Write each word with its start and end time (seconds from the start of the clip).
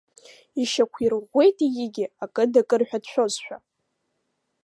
Ишьақәирӷәӷәеит 0.61 1.57
егьигьы, 1.63 2.05
акы 2.23 2.43
дакыр 2.53 2.81
ҳәа 2.87 2.99
дшәозшәа. 3.03 3.57